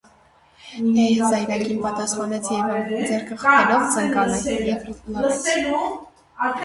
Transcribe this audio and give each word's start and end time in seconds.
-Է՛հ,- 1.01 1.25
զայրագին 1.33 1.83
պատասխանեց 1.83 2.49
Եվան, 2.55 2.89
ձեռքը 3.11 3.39
խփելով 3.43 3.85
ծնկանը, 3.97 4.41
և 4.73 4.89
լռեց: 4.89 5.51